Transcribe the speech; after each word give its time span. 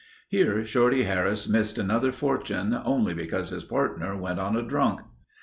Here 0.29 0.63
Shorty 0.65 1.03
Harris 1.03 1.47
missed 1.47 1.77
another 1.77 2.11
fortune 2.11 2.73
only 2.85 3.13
because 3.13 3.51
his 3.51 3.63
partner 3.63 4.17
went 4.17 4.39
on 4.39 4.55
a 4.55 4.63
drunk. 4.63 5.01